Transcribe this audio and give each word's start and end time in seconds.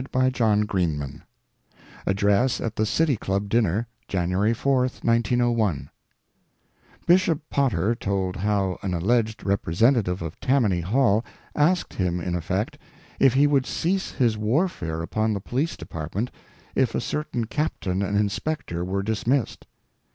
MUNICIPAL 0.15 0.65
CORRUPTION 0.65 1.21
ADDRESS 2.07 2.59
AT 2.59 2.75
THE 2.75 2.87
CITY 2.87 3.17
CLUB 3.17 3.47
DINNER, 3.47 3.87
JANUARY 4.07 4.55
4,1901 4.55 5.89
Bishop 7.05 7.47
Potter 7.51 7.93
told 7.93 8.37
how 8.37 8.79
an 8.81 8.95
alleged 8.95 9.45
representative 9.45 10.23
of 10.23 10.39
Tammany 10.39 10.81
Hall 10.81 11.23
asked 11.55 11.93
him 11.93 12.19
in 12.19 12.33
effect 12.33 12.79
if 13.19 13.35
he 13.35 13.45
would 13.45 13.67
cease 13.67 14.09
his 14.13 14.39
warfare 14.39 15.03
upon 15.03 15.33
the 15.33 15.39
Police 15.39 15.77
Department 15.77 16.31
if 16.73 16.95
a 16.95 16.99
certain 16.99 17.45
captain 17.45 18.01
and 18.01 18.17
inspector 18.17 18.83
were 18.83 19.03
dismissed. 19.03 19.67